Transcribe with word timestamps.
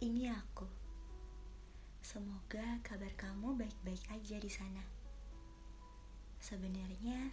Ini 0.00 0.32
aku. 0.32 0.64
Semoga 2.00 2.80
kabar 2.80 3.12
kamu 3.12 3.60
baik-baik 3.60 4.00
aja 4.08 4.40
di 4.40 4.48
sana. 4.48 4.80
Sebenarnya 6.40 7.28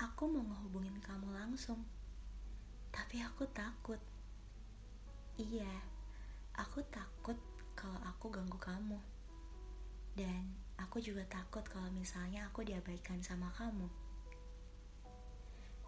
aku 0.00 0.32
mau 0.32 0.40
ngehubungin 0.48 0.96
kamu 1.04 1.36
langsung. 1.36 1.84
Tapi 2.88 3.20
aku 3.20 3.44
takut. 3.52 4.00
Iya, 5.36 5.68
aku 6.56 6.80
takut 6.88 7.36
kalau 7.76 8.00
aku 8.08 8.32
ganggu 8.32 8.56
kamu. 8.56 8.96
Dan 10.16 10.56
aku 10.80 11.04
juga 11.04 11.28
takut 11.28 11.68
kalau 11.68 11.92
misalnya 11.92 12.48
aku 12.48 12.64
diabaikan 12.64 13.20
sama 13.20 13.52
kamu. 13.60 13.92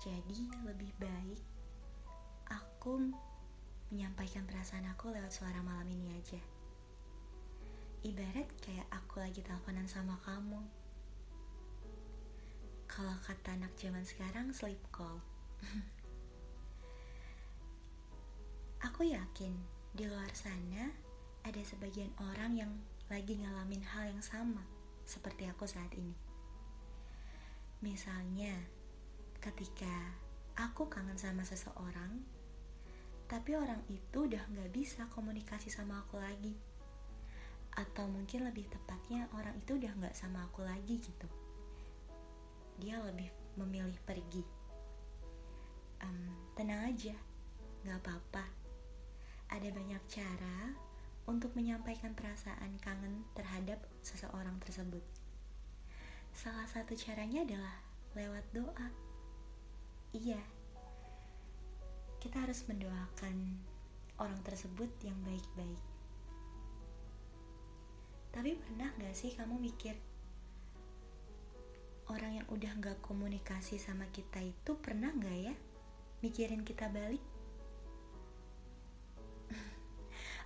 Jadi 0.05 0.53
lebih 0.69 0.93
baik 1.01 1.41
aku 2.53 3.32
menyampaikan 3.93 4.49
perasaan 4.49 4.89
aku 4.89 5.13
lewat 5.13 5.29
suara 5.29 5.61
malam 5.61 5.85
ini 5.93 6.17
aja. 6.17 6.41
Ibarat 8.01 8.49
kayak 8.65 8.89
aku 8.89 9.21
lagi 9.21 9.45
teleponan 9.45 9.85
sama 9.85 10.17
kamu. 10.25 10.65
Kalau 12.89 13.17
kata 13.21 13.53
anak 13.53 13.77
zaman 13.77 14.01
sekarang 14.01 14.49
sleep 14.57 14.81
call. 14.89 15.21
aku 18.89 19.13
yakin 19.13 19.61
di 19.93 20.09
luar 20.09 20.33
sana 20.33 20.89
ada 21.45 21.61
sebagian 21.61 22.17
orang 22.33 22.57
yang 22.57 22.73
lagi 23.13 23.37
ngalamin 23.45 23.85
hal 23.85 24.09
yang 24.09 24.25
sama 24.25 24.65
seperti 25.05 25.45
aku 25.53 25.69
saat 25.69 25.93
ini. 25.93 26.17
Misalnya, 27.85 28.57
ketika 29.37 30.17
aku 30.57 30.89
kangen 30.89 31.21
sama 31.21 31.45
seseorang, 31.45 32.25
tapi 33.33 33.57
orang 33.57 33.81
itu 33.89 34.29
udah 34.29 34.45
gak 34.45 34.71
bisa 34.77 35.09
komunikasi 35.09 35.73
sama 35.73 36.05
aku 36.05 36.21
lagi. 36.21 36.53
Atau 37.73 38.05
mungkin 38.05 38.45
lebih 38.45 38.69
tepatnya 38.69 39.25
orang 39.33 39.57
itu 39.57 39.81
udah 39.81 39.89
gak 40.05 40.13
sama 40.13 40.45
aku 40.45 40.61
lagi 40.61 41.01
gitu. 41.01 41.25
Dia 42.77 43.01
lebih 43.01 43.33
memilih 43.57 43.97
pergi. 44.05 44.45
Um, 46.05 46.29
tenang 46.53 46.93
aja, 46.93 47.17
gak 47.89 48.05
apa-apa. 48.05 48.45
Ada 49.49 49.73
banyak 49.73 50.03
cara 50.13 50.77
untuk 51.25 51.57
menyampaikan 51.57 52.13
perasaan 52.13 52.77
kangen 52.85 53.25
terhadap 53.33 53.81
seseorang 54.05 54.61
tersebut. 54.61 55.01
Salah 56.37 56.69
satu 56.69 56.93
caranya 56.93 57.49
adalah 57.49 57.81
lewat 58.13 58.45
doa. 58.53 58.89
Iya, 60.13 60.45
kita 62.23 62.39
harus 62.39 62.63
mendoakan 62.71 63.35
orang 64.23 64.39
tersebut 64.47 64.87
yang 65.03 65.19
baik-baik. 65.27 65.83
Tapi 68.31 68.55
pernah 68.55 68.95
gak 68.95 69.11
sih 69.11 69.35
kamu 69.35 69.59
mikir 69.59 69.99
orang 72.07 72.39
yang 72.39 72.47
udah 72.47 72.79
gak 72.79 73.03
komunikasi 73.03 73.83
sama 73.83 74.07
kita 74.15 74.39
itu 74.39 74.79
pernah 74.79 75.11
gak 75.19 75.35
ya 75.35 75.55
mikirin 76.23 76.63
kita 76.63 76.87
balik? 76.95 77.19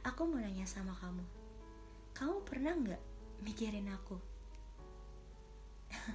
aku 0.08 0.24
mau 0.24 0.41
nanya 0.41 0.64
sama 0.64 0.97
kamu, 0.97 1.28
kamu 2.16 2.36
pernah 2.48 2.72
gak 2.72 3.02
mikirin 3.44 3.92
aku? 3.92 4.16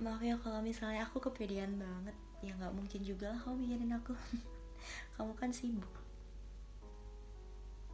maaf 0.00 0.24
ya 0.24 0.40
kalau 0.40 0.64
misalnya 0.64 1.04
aku 1.04 1.20
kepedean 1.20 1.76
banget 1.76 2.16
ya 2.44 2.54
nggak 2.54 2.74
mungkin 2.74 3.00
juga 3.02 3.34
lah 3.34 3.40
kamu 3.42 3.56
mikirin 3.66 3.92
aku. 3.96 4.14
Kamu 5.18 5.34
kan 5.34 5.50
sibuk. 5.50 5.90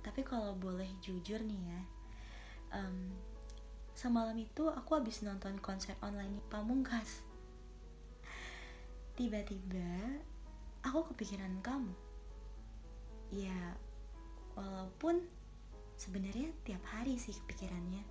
Tapi 0.04 0.20
kalau 0.20 0.52
boleh 0.52 0.86
jujur 1.00 1.40
nih 1.40 1.62
ya 1.64 1.80
um, 2.76 3.14
semalam 3.94 4.34
itu 4.34 4.66
aku 4.68 4.98
habis 4.98 5.22
nonton 5.22 5.56
konser 5.62 5.94
online 6.02 6.42
Pamungkas. 6.50 7.22
Tiba-tiba 9.14 10.20
aku 10.82 11.14
kepikiran 11.14 11.62
kamu. 11.62 11.94
Ya 13.30 13.78
walaupun 14.58 15.22
sebenarnya 15.94 16.50
tiap 16.66 16.82
hari 16.90 17.14
sih 17.16 17.32
kepikirannya. 17.46 18.02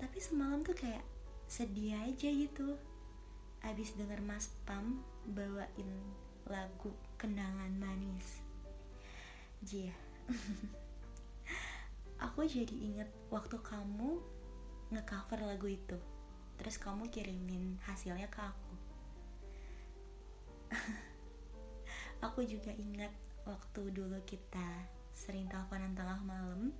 Tapi 0.00 0.18
semalam 0.18 0.64
tuh 0.64 0.74
kayak 0.74 1.04
sedih 1.48 1.96
aja 1.96 2.28
gitu 2.28 2.76
abis 3.66 3.94
denger 3.98 4.22
Mas 4.22 4.50
Pam 4.66 5.02
bawain 5.26 5.90
lagu 6.46 6.94
kenangan 7.18 7.72
manis. 7.78 8.42
Jia 9.62 9.92
aku 12.24 12.46
jadi 12.46 12.72
inget 12.72 13.10
waktu 13.32 13.58
kamu 13.58 14.22
ngecover 14.94 15.44
lagu 15.44 15.66
itu. 15.66 15.98
Terus 16.58 16.76
kamu 16.78 17.06
kirimin 17.10 17.78
hasilnya 17.86 18.26
ke 18.26 18.40
aku. 18.42 18.74
Aku 22.26 22.42
juga 22.42 22.74
ingat 22.74 23.14
waktu 23.46 23.94
dulu 23.94 24.18
kita 24.26 24.90
sering 25.14 25.46
teleponan 25.46 25.94
tengah 25.94 26.18
malam 26.26 26.74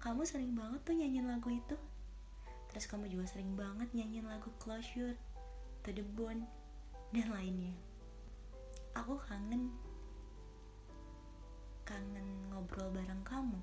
kamu 0.00 0.24
sering 0.24 0.56
banget 0.56 0.80
tuh 0.80 0.96
nyanyiin 0.96 1.28
lagu 1.28 1.52
itu. 1.52 1.76
Terus 2.72 2.88
kamu 2.88 3.12
juga 3.12 3.28
sering 3.28 3.52
banget 3.52 3.92
nyanyiin 3.92 4.24
lagu 4.24 4.48
Closure, 4.56 5.12
Bone, 5.88 6.44
dan 7.10 7.28
lainnya. 7.32 7.72
Aku 8.92 9.16
kangen 9.16 9.72
kangen 11.88 12.28
ngobrol 12.52 12.92
bareng 12.92 13.24
kamu. 13.24 13.58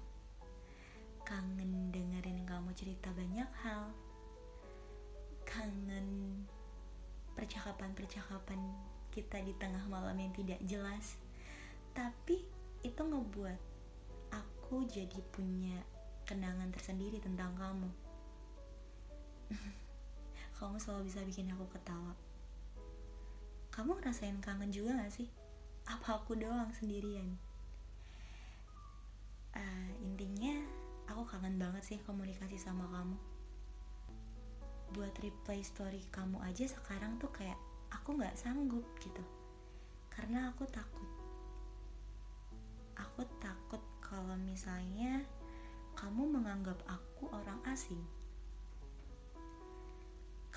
Kangen 1.22 1.94
dengerin 1.94 2.44
kamu 2.44 2.74
cerita 2.74 3.14
banyak 3.14 3.48
hal. 3.64 3.94
Kangen 5.46 6.42
percakapan-percakapan 7.38 8.60
kita 9.14 9.38
di 9.46 9.54
tengah 9.56 9.86
malam 9.86 10.18
yang 10.18 10.34
tidak 10.34 10.60
jelas. 10.66 11.22
Tapi 11.94 12.44
itu 12.82 13.02
ngebuat 13.02 13.60
aku 14.34 14.84
jadi 14.90 15.22
punya 15.32 15.80
kenangan 16.28 16.76
tersendiri 16.76 17.24
tentang 17.24 17.56
kamu 17.56 17.88
kamu 20.68 20.84
selalu 20.84 21.08
bisa 21.08 21.24
bikin 21.24 21.48
aku 21.56 21.64
ketawa. 21.72 22.12
Kamu 23.72 24.04
ngerasain 24.04 24.36
kangen 24.44 24.68
juga 24.68 25.00
gak 25.00 25.16
sih? 25.16 25.32
Apa 25.88 26.20
aku 26.20 26.36
doang 26.36 26.76
sendirian? 26.76 27.40
Uh, 29.56 29.92
intinya 30.04 30.60
aku 31.08 31.24
kangen 31.24 31.56
banget 31.56 31.88
sih 31.88 32.00
komunikasi 32.04 32.60
sama 32.60 32.84
kamu. 32.92 33.16
Buat 34.92 35.16
replay 35.24 35.64
story 35.64 36.04
kamu 36.12 36.36
aja 36.44 36.68
sekarang 36.68 37.16
tuh 37.16 37.32
kayak 37.32 37.56
aku 37.88 38.20
nggak 38.20 38.36
sanggup 38.36 38.84
gitu. 39.00 39.24
Karena 40.12 40.52
aku 40.52 40.68
takut. 40.68 41.08
Aku 43.00 43.24
takut 43.40 43.80
kalau 44.04 44.36
misalnya 44.36 45.24
kamu 45.96 46.28
menganggap 46.28 46.76
aku 46.92 47.32
orang 47.32 47.64
asing 47.72 48.04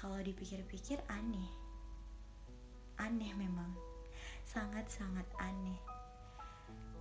kalau 0.00 0.16
dipikir-pikir 0.24 0.96
aneh. 1.12 1.52
Aneh 2.96 3.36
memang. 3.36 3.68
Sangat-sangat 4.48 5.28
aneh. 5.36 5.76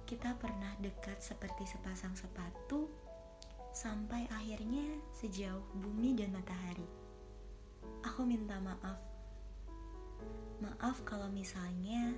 Kita 0.03 0.35
pernah 0.35 0.75
dekat 0.83 1.23
seperti 1.23 1.63
sepasang 1.63 2.11
sepatu 2.19 2.91
sampai 3.71 4.27
akhirnya 4.35 4.99
sejauh 5.15 5.63
bumi 5.79 6.11
dan 6.19 6.35
matahari. 6.35 6.83
Aku 8.03 8.27
minta 8.27 8.59
maaf. 8.59 8.99
Maaf 10.59 10.99
kalau 11.07 11.31
misalnya 11.31 12.11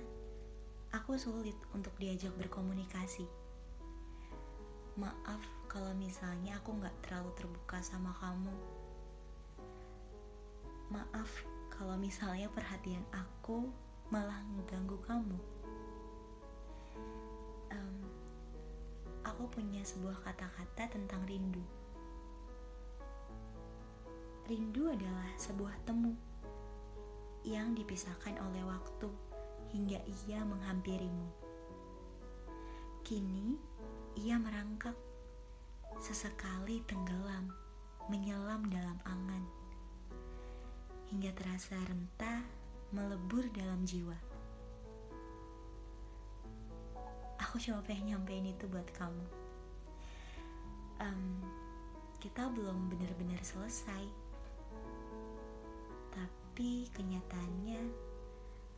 aku 0.90 1.14
sulit 1.14 1.54
untuk 1.70 1.94
diajak 2.02 2.34
berkomunikasi. 2.34 3.30
Maaf 4.98 5.46
kalau 5.70 5.94
misalnya 5.94 6.58
aku 6.58 6.74
nggak 6.74 7.06
terlalu 7.06 7.30
terbuka 7.38 7.78
sama 7.86 8.10
kamu 8.18 8.71
Maaf 10.92 11.48
kalau 11.72 11.96
misalnya 11.96 12.52
perhatian 12.52 13.00
aku 13.16 13.72
malah 14.12 14.44
mengganggu 14.44 15.00
kamu. 15.08 15.40
Um, 17.72 18.04
aku 19.24 19.48
punya 19.48 19.80
sebuah 19.80 20.20
kata-kata 20.20 20.92
tentang 20.92 21.24
rindu. 21.24 21.64
Rindu 24.44 24.92
adalah 24.92 25.32
sebuah 25.40 25.72
temu 25.88 26.12
yang 27.40 27.72
dipisahkan 27.72 28.36
oleh 28.36 28.60
waktu 28.68 29.08
hingga 29.72 29.96
ia 30.28 30.44
menghampirimu. 30.44 31.28
Kini 33.00 33.56
ia 34.20 34.36
merangkak, 34.36 34.94
sesekali 36.04 36.84
tenggelam, 36.84 37.48
menyelam 38.12 38.68
dalam 38.68 39.00
angan 39.08 39.61
hingga 41.12 41.28
terasa 41.36 41.76
rentah 41.76 42.40
melebur 42.96 43.44
dalam 43.52 43.84
jiwa. 43.84 44.32
aku 47.52 47.60
cuma 47.68 47.84
pengen 47.84 48.16
nyampein 48.16 48.48
itu 48.48 48.64
buat 48.64 48.88
kamu. 48.96 49.26
Um, 51.04 51.44
kita 52.16 52.48
belum 52.48 52.88
benar-benar 52.88 53.44
selesai. 53.44 54.08
Tapi 56.16 56.88
kenyataannya 56.96 57.92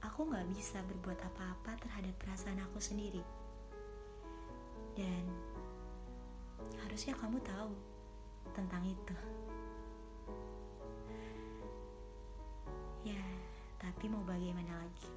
aku 0.02 0.26
nggak 0.26 0.50
bisa 0.58 0.82
berbuat 0.90 1.22
apa-apa 1.22 1.78
terhadap 1.86 2.18
perasaan 2.18 2.58
aku 2.66 2.82
sendiri. 2.82 3.22
Dan 4.98 5.22
harusnya 6.82 7.14
kamu 7.14 7.38
tahu 7.46 7.78
tentang 8.58 8.82
itu 8.90 9.14
tapi 14.04 14.12
mau 14.20 14.28
bagaimana 14.28 14.84
lagi? 14.84 15.08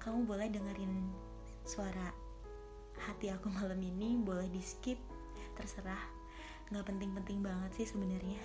Kamu 0.00 0.24
boleh 0.24 0.48
dengerin 0.48 1.12
suara 1.60 2.08
hati 2.96 3.28
aku 3.28 3.52
malam 3.52 3.76
ini 3.76 4.16
boleh 4.16 4.48
di 4.48 4.64
skip 4.64 4.96
terserah. 5.60 6.00
Nggak 6.72 6.88
penting-penting 6.88 7.44
banget 7.44 7.68
sih 7.76 7.84
sebenarnya. 7.84 8.40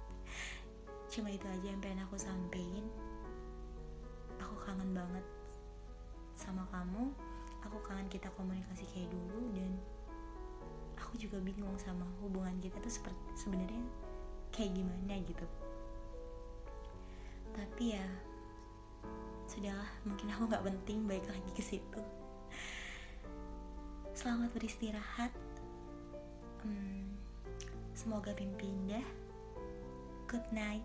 Cuma 1.12 1.28
itu 1.28 1.44
aja 1.44 1.68
yang 1.68 1.84
pengen 1.84 2.08
aku 2.08 2.16
sampein. 2.16 2.88
Aku 4.40 4.56
kangen 4.64 4.96
banget 4.96 5.28
sama 6.32 6.64
kamu. 6.72 7.12
Aku 7.68 7.76
kangen 7.84 8.08
kita 8.08 8.32
komunikasi 8.40 8.88
kayak 8.96 9.12
dulu 9.12 9.52
dan 9.52 9.76
aku 10.96 11.12
juga 11.20 11.44
bingung 11.44 11.76
sama 11.76 12.08
hubungan 12.24 12.56
kita 12.56 12.80
tuh 12.80 12.88
seperti 12.88 13.36
sebenarnya 13.36 13.84
kayak 14.48 14.80
gimana 14.80 15.12
gitu 15.28 15.44
tapi 17.58 17.98
ya 17.98 18.06
sudahlah 19.50 19.90
mungkin 20.06 20.30
aku 20.30 20.46
nggak 20.46 20.66
penting 20.70 20.98
baik 21.10 21.26
lagi 21.26 21.50
ke 21.50 21.62
situ. 21.62 22.02
Selamat 24.14 24.50
beristirahat. 24.54 25.34
Hmm, 26.62 27.18
semoga 27.94 28.30
mimpi 28.38 28.70
indah 28.70 29.06
good 30.30 30.44
night 30.54 30.84